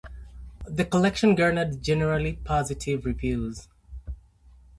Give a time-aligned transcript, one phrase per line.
[0.65, 3.67] The collection garnered generally positive reviews.